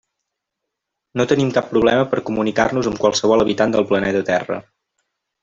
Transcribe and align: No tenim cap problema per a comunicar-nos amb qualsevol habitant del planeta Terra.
No 1.19 1.25
tenim 1.31 1.51
cap 1.57 1.69
problema 1.73 2.07
per 2.13 2.21
a 2.21 2.23
comunicar-nos 2.31 2.91
amb 2.93 3.03
qualsevol 3.05 3.45
habitant 3.45 3.77
del 3.77 3.87
planeta 3.93 4.25
Terra. 4.33 4.61